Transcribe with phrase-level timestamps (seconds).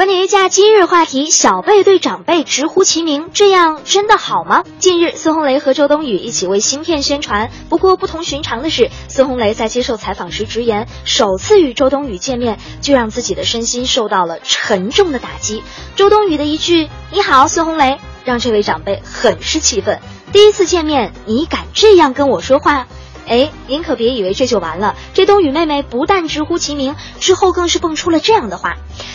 [0.00, 4.64] 观点约架今日话题：小辈对长辈直呼其名，这样真的好吗？
[4.78, 7.50] 近日，孙红雷和周冬雨一起为新片宣传。
[7.68, 15.62] 不过不同寻常的是，孙红雷在接受采访时直言，首次与周冬雨见面就让自己的身心受到了沉重的打击。
[15.96, 20.00] 周冬雨的一句“你好，孙红雷”，让这位长辈很是气愤。
[20.32, 22.86] 第一次见面，你敢这样跟我说话？
[23.30, 24.96] 哎，您可别以为这就完了。
[25.14, 28.74] 这冬雨妹妹不但直呼其名，之后更是蹦出了这样的话：“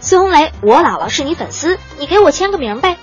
[0.00, 2.98] 孙红雷，我姥姥是你粉丝，你给我签个名呗。”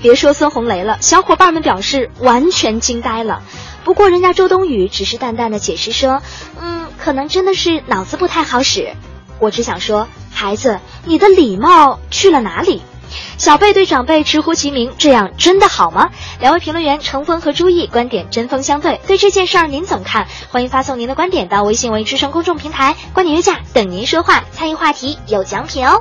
[0.00, 3.42] 别说孙红雷了，小伙伴们表示完全惊呆了。
[3.84, 6.22] 不过人家周冬雨只是淡淡的解释说
[6.58, 8.94] ：“嗯，可能真的是脑子不太好使。”
[9.38, 12.80] 我只想说，孩子，你的礼貌去了哪里？
[13.38, 16.10] 小辈对长辈直呼其名，这样真的好吗？
[16.40, 20.26] 两位评论员程峰和朱毅观点针锋相对，对这件事儿您怎么看？
[20.50, 26.00] 欢迎发送您的观点到微信为之声公众平台“观点约架”，等您说话，参与话题有奖品哦。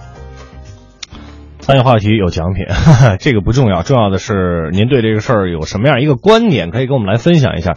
[1.60, 2.66] 参与话题有奖品，
[3.20, 7.76] 这个不重要，重要的是您对这个事儿有什么样一个观点，可以跟我们来分享一下。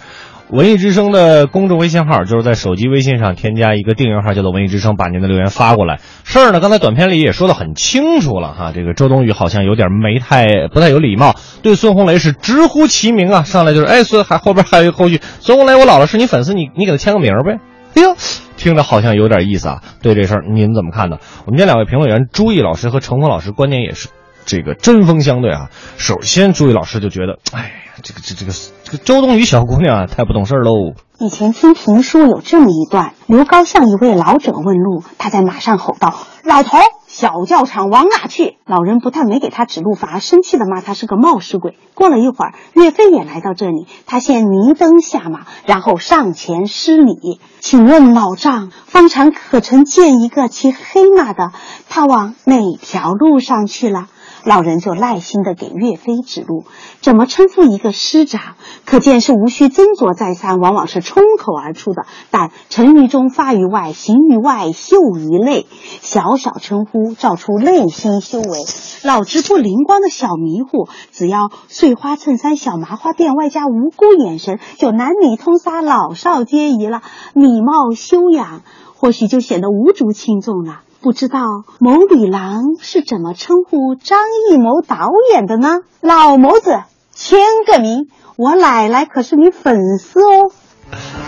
[0.50, 6.00] 文艺之声的公众微信号就是在手机微信上添加一个订阅号，叫做文艺之声，把您的留言发过来。
[6.24, 17.58] 事儿呢，刚才短片里也说的很清楚了哈，这个周冬雨好像有点没太不太有礼貌，对孙红雷是直呼其名啊，上来就是哎孙还后边还有一个后续，孙红雷我姥姥是你粉丝，你你给他签个名呗。
[17.94, 18.16] 哎呦，
[18.56, 19.82] 听着好像有点意思啊。
[20.00, 21.18] 对这事儿您怎么看呢？
[21.44, 24.08] 我们家两位评论员朱毅老师和程峰老师观点也是
[24.48, 25.68] 这个针锋相对啊。
[25.98, 27.70] 首先，朱毅老师就觉得，哎呀，
[28.02, 30.72] 这个这这个这个周冬雨小姑娘啊，太不懂事儿喽。
[31.20, 41.76] 以前听评书有这么一段：刘高向一位老者问路，他在马上吼道：“老头，小教场往哪去？”老人不但没给他指路，反而生气的骂他是个冒失鬼。
[41.94, 51.50] 过了一会儿，岳飞也来到这里，他先明灯下马，然后上前施礼：“请问老丈，方长可曾见一个骑黑马的？
[51.90, 54.06] 他往哪条路上去了？”
[54.44, 56.64] 老人就耐心地给岳飞指路，
[57.00, 58.54] 怎么称呼一个师长，
[58.84, 62.06] 可见是无需斟酌再三，往往是冲口而出的。
[62.30, 65.66] 但成于中发于外，行于外，秀于内，
[66.00, 68.64] 小小称呼照出内心修为。
[69.04, 77.02] 脑子不灵光的小迷糊，只要碎花衬衫、小麻花辫，外加无辜眼神，就男女通杀，老少皆宜了。
[77.34, 78.62] 礼貌修养，
[78.96, 80.82] 或许就显得无足轻重了。
[81.00, 81.40] 不知道
[81.78, 84.18] 某女郎是怎么称呼张
[84.50, 85.78] 艺谋导演的呢？
[86.00, 86.82] 老谋子，
[87.14, 90.50] 签个名，我奶奶可是你粉丝哦。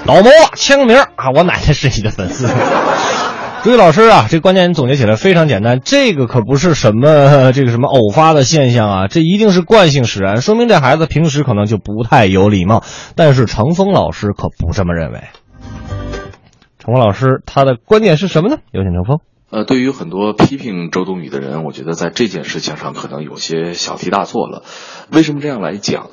[0.06, 2.48] 老谋，签个名啊，我奶奶是你的粉丝。
[3.62, 12.82] 朱毅老师啊，这个观点总结起来非常简单，这个可不是什么 这个什么偶发的现象啊，这一定是惯性使然，说明这孩子平时可能就不太有礼貌。
[13.14, 15.20] 但是程峰老师可不这么认为。
[16.80, 18.56] 程峰老师他的观点是什么呢？
[18.72, 19.20] 有请程峰。
[19.50, 24.62] 呃，对于很多批评周冬雨的人，我觉得在这件事情上可能有些小题大做了。
[25.10, 26.10] 为什么这样来讲？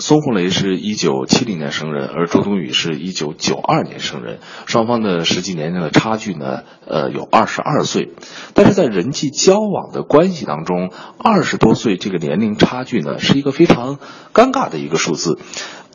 [0.00, 8.12] 孙红雷是一九七零年生人，而周冬雨是一九九二年生人，双方的实际年龄的差距呢，呃，有二十二岁。
[8.54, 13.98] 但是在人际交往的关系当中，二十多岁这个年龄差距呢，是一个非常
[14.32, 15.40] 尴尬的一个数字。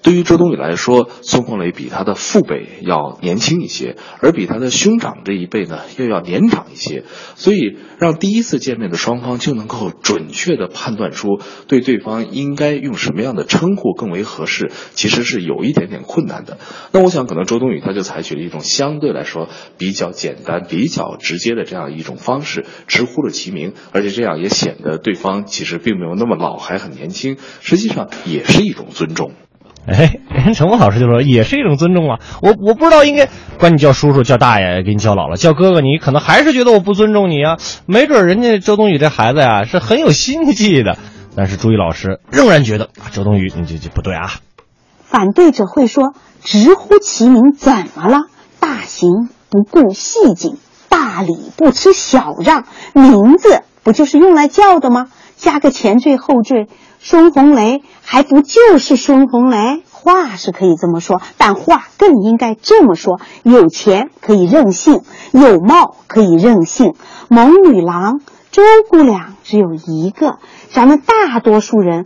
[0.03, 7.06] 对于周冬雨来说，孙红雷比他的父辈要年轻一些，而比他的兄长这一辈呢又要年长一些，
[7.36, 16.58] 所以让第一次见面的双方就能够准确地判断出对对方应该用什么样的称呼更为合适，其实是有一点点困难的。
[16.91, 19.47] 那我想，可能周冬雨他就采取了一种相对来说
[19.78, 29.31] 比较简单、比较直接的这样一种方式，直呼了其名，而且这样也显得对方其实并没有那么老，还很年轻，实际上也是一种尊重。
[29.85, 33.27] 哎，人陈峰老师就说也是一种尊重啊，我我不知道应该
[33.59, 37.58] 管你叫叔叔、叫大爷，给你叫姥姥、叫哥哥，你可能还是觉得我不尊重你啊。
[37.85, 40.97] 没准人家周冬雨这孩子呀是很有心计的，
[41.35, 44.31] 但是朱毅老师仍然觉得周冬雨你这这不对啊。
[45.02, 48.28] 反对者会说：直呼其名怎么了？
[48.61, 49.09] 大行
[49.49, 55.08] 不顾细谨，大礼不吃小让，名字不就是用来叫的吗？
[55.38, 56.68] 加个前缀后缀。
[57.00, 59.84] 孙红雷还不就是孙红雷？
[59.91, 65.02] 话是可以这么说，但话更应该这么说：有钱可以任性，
[65.32, 66.94] 有貌可以任性。
[67.30, 68.22] 猛女郎
[68.52, 70.40] 周姑娘只有一个，
[70.72, 72.06] 咱们大多数人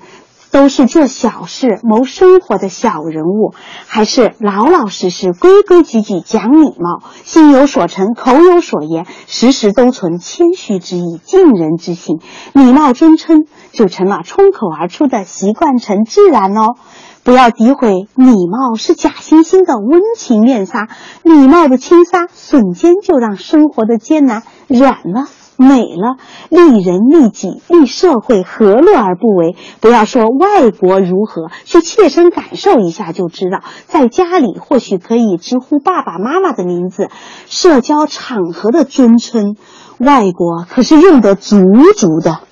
[0.52, 3.54] 都是做小事、谋生活的小人物，
[3.88, 12.20] 还是老老实实、规规矩矩、讲礼貌，心有所成、口有所言，时时都存谦虚之意、敬人之心，
[12.54, 16.76] 礼貌尊称就成了冲口而出的习惯成自然哦。
[17.24, 20.88] 不要诋毁，礼貌是假惺惺的温情面纱，
[21.24, 25.26] 礼貌的轻纱瞬间就让生活的艰难软了。
[25.58, 26.18] 美了，
[26.50, 29.56] 利人利己利社会，何乐而不为？
[29.82, 33.60] 不要说外国如何，去切身感受一下就知道。
[33.86, 37.10] 在家里或许可以直呼爸爸妈妈的名字，
[37.48, 39.56] 社交场合的尊称，
[40.00, 41.58] 外国可是用得足
[41.96, 42.47] 足的。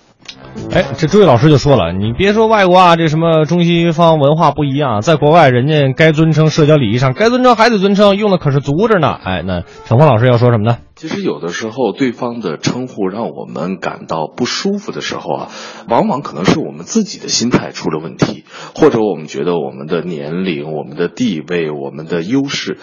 [0.72, 9.10] 哎，这朱毅老师就说了，你别说外国啊，这什么中西方文化不一样，在国外人家该尊称社交礼仪上该尊称还得尊称，用的可是足着呢。
[9.24, 10.78] 哎，那陈峰老师要说什么呢？
[10.96, 15.52] 其实有的时候，对方的称呼让我们感到不舒服的时候啊，
[15.90, 22.78] 往往可能是我们自己的心态出了问题，或者我们觉得我们的年龄、我们的地位、我们的优势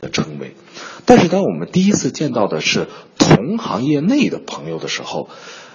[0.00, 0.54] 的称谓。
[1.06, 2.86] 但是，当我们第一次见到的是
[3.18, 5.28] 同行业内的朋友的时候，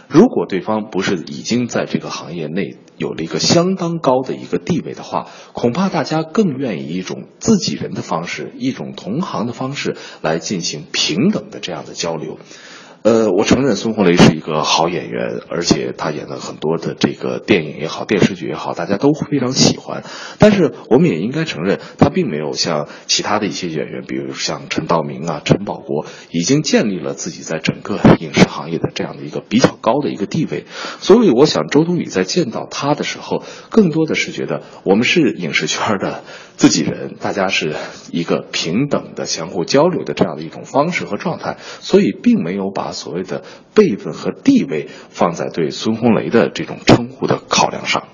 [0.09, 12.39] 如果对方不是已经在这个行业内有了一个相当高的一个地位的话，恐怕大家更愿意一种自己人的方式，一种同行的方式来进行平等的这样的交流。
[13.01, 20.03] 呃，我承认孙红雷是一个好演员，而且他演的很多的这个电影也好，电视剧也好，大家都非常喜欢。
[20.37, 30.65] 但是我们也应该承认，他并没有像其他的一些演员，比如像陈道明啊、陈宝国，已经建立了自己在整个影视行业的这样的一个比较高的一个地位。
[30.99, 36.23] 所以，我想周冬雨在见到他的时候，更多的是觉得我们是影视圈的
[36.57, 37.75] 自己人，大家是
[38.11, 42.89] 一个平等的、相互交流的这样的一种方式和状态，所以并没有把。
[42.99, 43.43] 所谓的
[43.73, 48.09] 辈分和地位放在对孙红雷的这种称呼的考量上，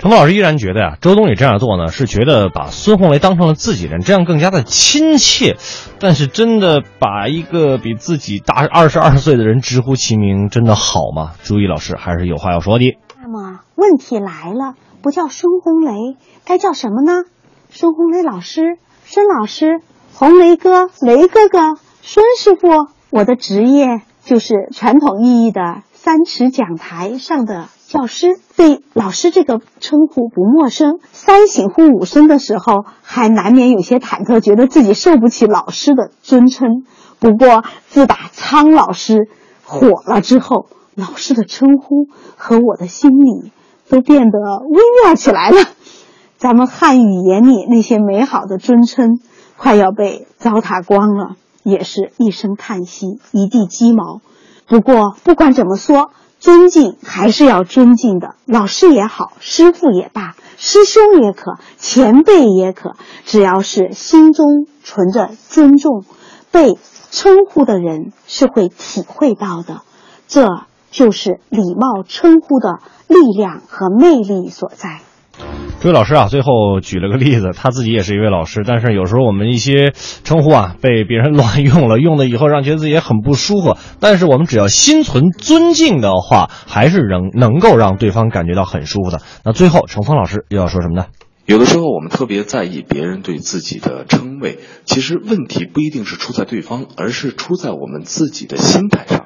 [0.00, 5.56] 陈老师依然觉得呀，周冬雨这样做呢，是觉得把孙红雷当成了自己人，这样更加的亲切。
[5.98, 11.32] 但是，真的把一个比自己大二十二岁的人直呼其名，真的好吗？
[11.42, 12.96] 朱毅老师还是有话要说的。
[13.20, 17.24] 那么问题来了，不叫孙红雷，该叫什么呢？
[17.68, 19.80] 孙红雷老师、孙老师、
[20.14, 22.68] 红雷哥、雷哥哥、孙师傅。
[23.10, 30.98] 我的职业就是传统意义的三尺讲台上的教师，对老师这个称呼不陌生。
[31.10, 36.84] 三省吾五孙的时候，还难免有些忐忑，觉得自己受不起老师的尊称。
[37.18, 39.30] 不过，自打苍老师
[39.64, 43.52] 火了之后，老师的称呼和我的心里
[43.88, 44.38] 都变得
[44.68, 45.56] 微妙起来了。
[46.36, 49.18] 咱们汉语言里那些美好的尊称，
[49.56, 51.36] 快要被糟蹋光了。
[51.62, 54.20] 也是一声叹息，一地鸡毛。
[54.66, 58.36] 不过不管怎么说，尊敬还是要尊敬的。
[58.46, 62.94] 老师也好，师傅也罢，师兄也可，前辈也可，
[63.24, 66.04] 只要是心中存着尊重，
[66.50, 66.78] 被
[67.10, 69.82] 称呼的人是会体会到的。
[70.28, 70.46] 这
[70.90, 75.00] 就是礼貌称呼的力量和魅力所在。
[75.80, 79.92] 这位老师啊，最后举了个例子，他自己也是一位老师，但是有时候我们一些
[80.24, 83.76] 称呼啊被别人乱用了，用了以后让觉得自己也很不舒服。
[84.00, 89.20] 但是我们只要心存尊敬的话，还是能能够让对方感觉到很舒服的。
[89.44, 91.06] 那最后，程峰老师又要说什么呢？
[91.46, 99.17] 有的时候我们特别在意别人对自己的称谓，其实问题不一定是出在对方，而是出在我们自己的心态上。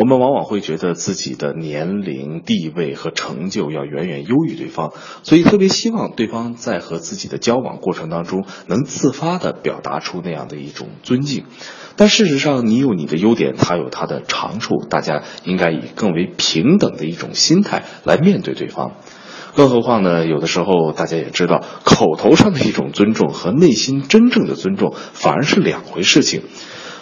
[0.00, 11.44] 我们往往会觉得自己的年龄、地位和成就要远远优于对方，所以特别希望对方在和自己的交往过程当中能自发的表达出那样的一种尊敬。
[11.96, 18.92] 但事实上，你有你的优点，他有他的长处，大家应该以更为平等的一种心态来面对对方。
[19.54, 26.40] 更何况呢，有的时候大家也知道，口头上的一种尊重和内心真正的尊重反而是两回事情。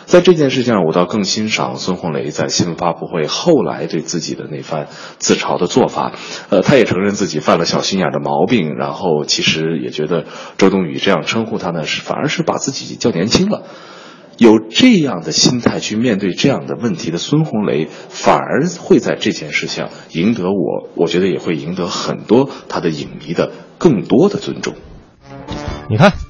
[0.09, 4.88] 在这件事情上，我倒更欣赏孙红雷在新闻发布会后来对自己的那番
[5.19, 6.12] 自嘲的做法。
[6.49, 10.25] 呃，他也承认自己犯了小心眼的毛病，然后其实也觉得
[10.57, 13.65] 周冬雨这样称呼他呢，是反而是把自己叫年轻了。
[14.38, 24.73] 有这样的心态去面对这样的问题的孙红雷，反而会在这件事情上赢得我，我觉得也会赢得很多他的影迷的更多的尊重。
[25.91, 26.27] 你看。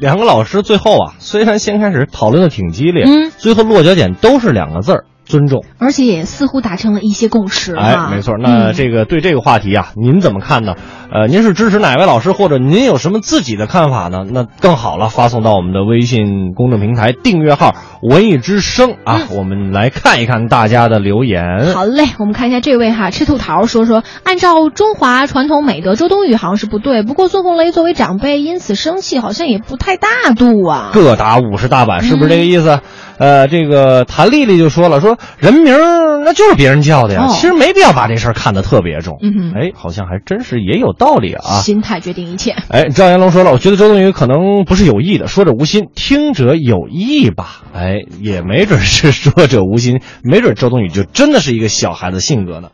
[0.00, 7.74] 两个老师最后啊，虽然先开始讨论的挺激烈，嗯，最后落脚点都是两个字儿：尊重，而且也似乎达成了一些共识。
[7.74, 8.34] 哎，没错。
[8.38, 10.74] 那这个对这个话题啊，您怎么看呢？
[11.12, 14.24] 呃，您是支持哪位老师，或者您有什么自己的看法呢？
[14.30, 21.72] 那更好了，发送到我们的微信公众平台订阅号文艺之声啊，我们来看一看大家的留言。
[21.72, 30.90] 好嘞，我们看一下这位哈，吃兔桃说说，按照中华传统美德，周冬雨好像是不对，不过孙红雷作为长辈，因此生气好像也不太大度啊。
[30.92, 32.80] 各打五十大板，是不是这个意思？
[33.20, 39.18] 呃，这个谭丽丽就说了，说人名儿那就是别人叫的呀，哦其实没必要把这事儿看得特别重。
[39.22, 41.60] 嗯哎，好像还真是也有道理啊。
[41.60, 42.56] 心态决定一切。
[42.68, 47.62] 哎，赵岩龙说了，我觉得周冬雨可能不是有意的，说者无心，听者有意吧。
[47.74, 52.68] 哎，也没准是说者无心，没准周冬雨就真的是一个小孩子性格呢。